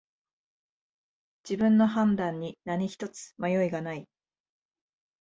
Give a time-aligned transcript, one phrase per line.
[1.47, 4.07] 自分の判断に何ひとつ迷いがない